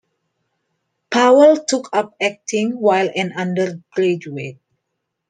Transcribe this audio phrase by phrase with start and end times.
[1.11, 4.57] Powell took up acting while an undergraduate.